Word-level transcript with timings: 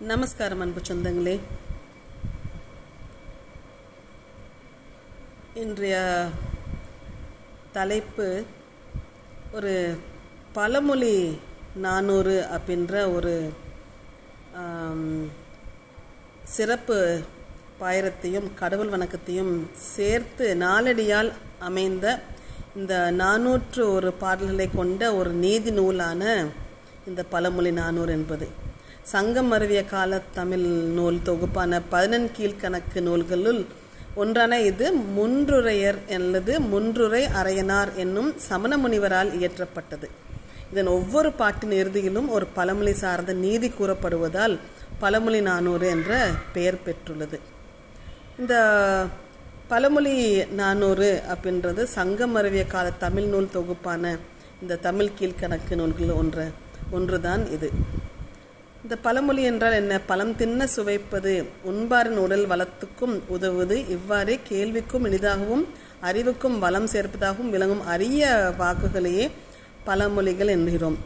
நமஸ்காரம் 0.00 0.60
அன்பு 0.60 0.80
சொந்தங்களே. 0.86 1.34
இன்றைய 5.62 5.94
தலைப்பு 7.76 8.26
ஒரு 9.52 9.72
பழமொழி 10.52 11.38
நானூறு 11.84 12.36
அப்படின்ற 12.56 13.14
ஒரு 13.14 13.32
சிறப்பு 16.56 16.98
பாயிரத்தையும் 17.80 18.50
கடவுள் 18.54 18.94
வணக்கத்தையும் 18.96 19.54
சேர்த்து 19.94 20.54
நாளடியால் 20.66 21.32
அமைந்த 21.70 22.18
இந்த 22.76 22.94
நானூற்று 23.22 23.84
ஒரு 23.96 24.12
பாடல்களை 24.12 24.68
கொண்ட 24.76 25.14
ஒரு 25.14 25.30
நீதி 25.30 25.70
நூலான 25.70 26.22
இந்த 27.06 27.22
பழமொழி 27.34 27.72
நானூறு 27.72 28.12
என்பது. 28.12 28.48
சங்கம் 29.10 29.50
மருவிய 29.52 29.80
கால 29.90 30.18
தமிழ் 30.36 30.64
நூல் 30.96 31.18
தொகுப்பான 31.24 31.78
பதினெண் 31.88 32.30
கீழ்கணக்கு 32.36 33.00
நூல்களுள் 33.08 33.60
ஒன்றான 34.14 34.58
இது 34.70 34.86
முன்றுரையர் 35.18 35.98
அல்லது 36.16 36.52
முன்றுரை 36.72 37.20
அரையனார் 37.40 37.90
என்னும் 38.04 38.30
சமண 38.46 38.72
முனிவரால் 38.76 39.30
இயற்றப்பட்டது. 39.40 40.08
இதன் 40.70 40.90
ஒவ்வொரு 40.94 41.30
பாட்டின் 41.40 41.74
இறுதியிலும் 41.82 42.28
ஒரு 42.36 42.46
பழமொழி 42.56 42.94
சார்ந்த 43.02 43.36
நீதி 43.44 43.68
கூறப்படுவதால் 43.68 44.56
பழமொழி 44.98 45.40
நானூறு 45.50 45.86
என்ற 45.88 46.18
பெயர் 46.56 46.82
பெற்றுள்ளது. 46.86 47.40
இந்த 48.40 48.54
பழமொழி 49.68 50.16
நானூறு 50.62 51.10
அப்படின்றது 51.34 51.84
சங்கம் 51.96 52.34
மருவிய 52.36 52.66
கால 52.66 52.90
தமிழ் 53.04 53.30
நூல் 53.34 53.54
தொகுப்பான 53.58 54.16
இந்த 54.62 54.80
தமிழ் 54.88 55.16
கீழ்கணக்கு 55.20 55.76
நூல்கள் 55.82 56.18
ஒன்று 56.22 56.46
ஒன்றுதான் 56.90 57.44
இது. 57.58 57.70
இந்த 58.86 58.98
பழமொழி 59.02 59.42
என்றால் 59.42 59.72
என்ன? 59.72 59.94
பழம் 59.98 60.36
தின்ன 60.36 60.66
சுவைப்பது. 60.66 61.32
உண்பாரின் 61.70 62.18
உடல் 62.24 62.46
வளத்துக்கும் 62.46 63.14
உதவுவது. 63.28 63.88
இவ்வாறே 63.88 64.38
கேள்விக்கும் 64.48 65.06
இனிதாகவும் 65.06 65.64
அறிவுக்கும் 66.00 66.58
வளம் 66.58 66.86
சேர்ப்பதாகவும் 66.86 67.50
விளங்கும் 67.50 67.86
அரிய 67.86 68.52
வாக்குகளையே 68.58 69.30
பழமொழிகள் 69.86 70.46
என்கிறோம். 70.46 70.98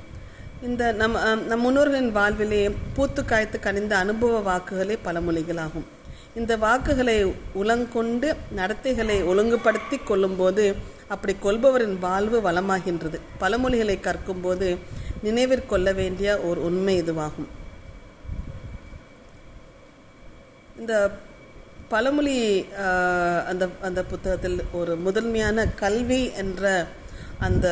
இந்த 0.62 0.92
நம் 0.92 1.16
நம் 1.46 1.60
முன்னோர்களின் 1.60 2.12
வாழ்விலே 2.12 2.70
பூத்து 2.94 3.24
காய்த்து 3.24 3.60
கனிந்த 3.60 3.96
அனுபவ 3.96 4.40
வாக்குகளே 4.40 4.98
பழமொழிகளாகும். 5.04 5.86
இந்த 6.34 6.56
வாக்குகளை 6.56 7.16
உளங்கொண்டு 7.54 8.34
நடத்தைகளை 8.56 9.24
ஒழுங்குபடுத்தி 9.24 9.96
கொள்ளும்போது 9.96 10.74
அப்படி 11.08 11.36
கொள்பவரின் 11.42 11.96
வாழ்வு 11.98 12.40
வளமாகின்றது. 12.50 13.20
பழமொழிகளை 13.38 14.00
கற்கும்போது 14.00 14.76
நினைவிற்கொள்ள 15.24 15.94
வேண்டிய 15.94 16.38
ஒரு 16.38 16.64
உண்மை 16.64 17.02
இதுவாகும். 17.02 17.48
இந்த 20.80 20.94
பழமொழி 21.92 22.36
அந்த 23.50 23.64
அந்த 23.86 24.00
புத்தகத்தில் 24.10 24.58
ஒரு 24.78 24.92
முதன்மையான 25.06 25.66
கல்வி 25.80 26.20
என்ற 26.42 26.62
அந்த 27.46 27.66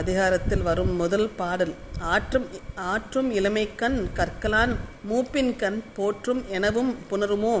அதிகாரத்தில் 0.00 0.62
வரும் 0.68 0.92
முதல் 1.02 1.26
பாடல் 1.40 1.74
ஆற்றும் 2.12 2.46
ஆற்றும் 2.92 3.28
இளமைக்கண் 3.38 3.98
கற்கலான் 4.18 4.72
மூப்பின் 5.10 5.52
கண் 5.62 5.80
போற்றும் 5.98 6.42
எனவும் 6.56 6.92
புணருமோ? 7.10 7.54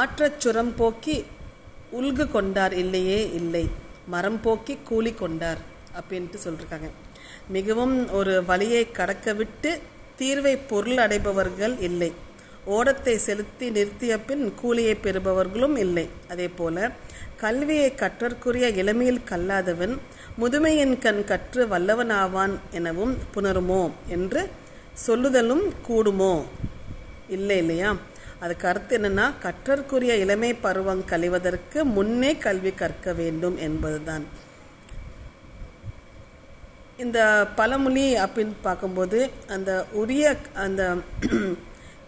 ஆற்றச் 0.00 0.38
சுரம் 0.44 0.72
போக்கி 0.80 1.16
உல்கு 2.00 2.26
கொண்டார் 2.36 2.76
இல்லையே 2.82 3.20
இல்லை. 3.40 3.64
மரம் 4.14 4.40
போக்கி 4.46 4.76
கூலி 4.90 5.14
கொண்டார் 5.22 5.62
அப்படின்ட்டு 5.98 6.38
சொல்லியிருக்காங்க 6.44 6.90
மிகவும் 7.56 7.96
ஒரு 8.20 8.36
வழியை 8.50 8.84
கடக்க 9.00 9.34
விட்டு 9.40 9.72
தீர்வை 10.20 10.54
பொருள் 10.70 11.02
அடைபவர்கள் 11.06 11.76
இல்லை. 11.88 12.12
ஓடத்தை 12.66 13.14
செலுத்தி 13.16 13.66
நிறுத்திய 13.70 14.14
பின் 14.26 14.54
கூலியை 14.54 14.94
பெறுபவர்களும் 14.94 15.76
இல்லை. 15.76 16.08
அதே 16.28 16.48
போல 16.48 16.90
கல்வியை 17.36 17.94
கற்றற்குரிய 17.94 18.66
இளமையில் 18.74 19.26
கல்லாதவன் 19.30 19.94
முதுமையின் 20.40 20.98
கண் 20.98 21.24
கற்று 21.24 21.66
வல்லவனாவான் 21.66 22.54
எனவும் 22.70 23.14
புணருமோ 23.34 23.90
என்று 24.06 24.42
சொல்லுதலும் 25.06 25.64
கூடுமோ? 25.88 26.34
இல்லை 27.28 27.56
இல்லையா? 27.56 27.90
அதுக்கு 28.40 28.66
கருத்து 28.66 28.98
என்னன்னா 28.98 29.26
கற்றற்குரிய 29.42 30.14
இளமை 30.24 30.54
பருவம் 30.54 31.04
கழிவதற்கு 31.10 31.82
முன்னே 31.82 32.36
கல்வி 32.36 32.72
கற்க 32.72 33.12
வேண்டும் 33.12 33.56
என்பதுதான். 33.58 34.26
இந்த 36.96 37.46
பழமொழி 37.56 38.14
அப்படின்னு 38.16 38.54
பார்க்கும்போது 38.62 39.30
அந்த 39.48 39.70
உரிய 39.92 40.36
அந்த 40.54 40.82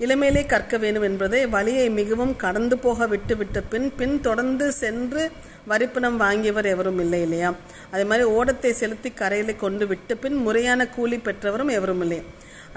இளமையிலே 0.04 0.42
கற்க 0.46 0.74
வேண்டும் 0.82 1.06
என்பதை 1.08 1.38
வழியை 1.54 1.86
மிகவும் 1.98 2.34
கடந்து 2.42 2.74
போக 2.84 3.06
விட்டு 3.12 3.34
விட்ட 3.36 3.60
பின் 3.72 3.88
பின் 3.98 4.14
தொடர்ந்து 4.26 4.66
சென்று 4.82 5.22
வரிப்பணம் 5.70 6.18
வாங்கியவர் 6.24 6.68
எவரும் 6.72 7.00
இல்லை 7.04 7.20
இல்லையா? 7.22 7.50
அதே 7.92 8.04
மாதிரி 8.10 8.26
ஓடத்தை 8.36 8.72
செலுத்தி 8.72 9.10
கரையில் 9.12 9.60
கொண்டு 9.64 9.86
விட்டு 9.86 10.16
பின் 10.16 10.38
முறையான 10.46 10.86
கூலி 10.96 11.18
பெற்றவரும் 11.26 11.72
எவரும் 11.78 12.04
இல்லை. 12.06 12.20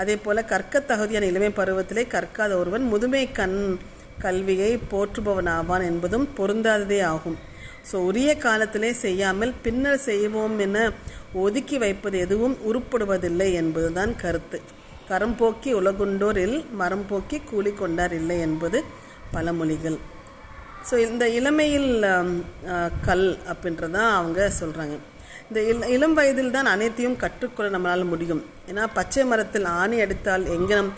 அதே 0.01 0.15
போல 0.25 0.43
கற்க 0.53 0.83
தகுதியான 0.89 1.29
இளமை 1.31 1.51
பருவத்திலே 1.59 2.05
கற்காத 2.15 2.51
ஒருவன் 2.61 2.89
முதுமை 2.93 3.23
கண் 3.39 3.59
கல்வியை 4.25 4.73
போற்றுபவன் 4.91 5.53
ஆவான் 5.57 5.87
என்பதும் 5.91 6.27
பொருந்தாததே 6.39 6.99
ஆகும். 7.13 7.39
ஸோ 7.89 7.95
உரிய 8.09 8.31
காலத்திலே 8.37 8.93
செய்யாமல் 9.05 9.53
பின்னர் 9.63 10.03
செய்வோம் 10.09 10.59
என 10.59 10.77
ஒதுக்கி 11.45 11.77
வைப்பது 11.77 12.17
எதுவும் 12.19 12.57
உருப்படுவதில்லை 12.69 13.49
என்பதுதான் 13.53 14.13
கருத்து. 14.15 14.59
கரம் 15.11 15.37
போக்கி 15.41 15.69
உலகுண்டோரில் 15.79 16.57
மரம் 16.81 17.05
போக்கி 17.11 17.37
கூலி 17.51 17.71
கொண்டார் 17.81 18.13
இல்லை 18.19 18.37
என்பது 18.47 18.79
பழமொழிகள். 19.33 19.97
ஸோ 20.89 20.95
இந்த 21.07 21.23
இளமையில் 21.39 21.89
கல் 23.07 23.27
அப்படின்றதான் 23.51 24.11
அவங்க 24.19 24.49
சொல்கிறாங்க 24.59 24.95
இந்த 25.47 25.61
இள 25.71 25.87
இளம் 25.95 26.15
வயதில் 26.17 26.53
தான் 26.55 26.69
அனைத்தையும் 26.73 27.17
கற்றுக்கொள்ள 27.23 27.69
நம்மளால் 27.73 28.11
முடியும். 28.11 28.41
ஏன்னா 28.69 28.83
பச்சை 28.97 29.23
மரத்தில் 29.31 29.67
ஆணி 29.79 29.97
அடித்தால் 30.03 30.45
எங்கனம் 30.57 30.91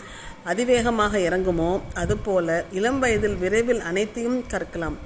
அதிவேகமாக 0.50 1.14
இறங்குமோ? 1.28 1.70
அதுபோல 2.02 2.56
இளம் 2.78 3.00
வயதில் 3.04 3.36
விரைவில் 3.42 3.82
அனைத்தையும் 3.90 4.38
கற்கலாம். 4.52 4.96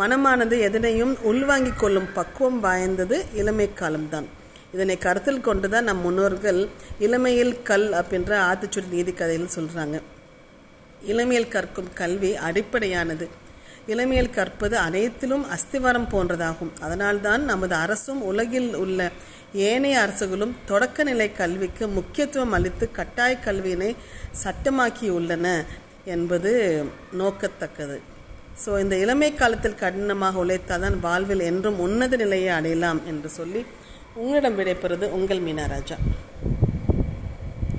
மனமானது 0.00 0.56
எதனையும் 0.68 1.14
உள்வாங்கிக் 1.30 1.80
கொள்ளும் 1.82 2.08
பக்குவம் 2.18 2.60
வாய்ந்தது 2.66 3.18
இளமை 3.40 3.66
காலம்தான். 3.80 4.28
இதனை 4.74 4.96
கருத்தில் 5.04 5.44
கொண்டுதான் 5.46 5.88
நம் 5.90 6.04
முன்னோர்கள் 6.06 6.60
இளமையில் 7.06 7.54
கல் 7.68 7.88
அப்படின்ற 8.00 8.32
ஆத்திச்சுடி 8.48 8.88
நீதி 8.96 9.12
கதையில் 9.12 9.54
சொல்றாங்க. 9.56 9.96
இளமையில் 11.12 11.52
கற்கும் 11.54 11.90
கல்வி 12.00 12.30
அடிப்படையானது. 12.48 13.26
இளமையில் 13.92 14.34
கற்பது 14.36 14.76
அனைத்திலும் 14.86 15.44
அஸ்திவாரம் 15.54 16.10
போன்றதாகும். 16.12 16.72
அதனால்தான் 16.84 17.42
நமது 17.50 17.74
அரசும் 17.84 18.20
உலகில் 18.30 18.70
உள்ள 18.82 19.10
ஏனைய 19.68 19.96
அரசுகளும் 20.04 20.54
தொடக்க 20.70 21.04
நிலை 21.08 21.28
கல்விக்கு 21.40 21.84
முக்கியத்துவம் 21.96 22.54
அளித்து 22.58 22.86
கட்டாய 22.98 23.32
கல்வியினை 23.46 23.90
சட்டமாக்கியுள்ளன 24.44 25.46
என்பது 26.14 26.52
நோக்கத்தக்கது. 27.20 27.98
ஸோ 28.62 28.70
இந்த 28.82 28.94
இளமை 29.04 29.30
காலத்தில் 29.34 29.80
கடினமாக 29.82 30.40
உழைத்தால்தான் 30.44 30.98
வாழ்வில் 31.04 31.44
என்றும் 31.50 31.78
உன்னத 31.86 32.16
நிலையை 32.22 32.50
அடையலாம் 32.58 33.00
என்று 33.10 33.28
சொல்லி 33.38 33.60
உங்களிடம் 34.14 34.56
விடைபெறுவது 34.58 35.06
உங்கள் 35.10 35.40
மீனராஜா 35.40 35.96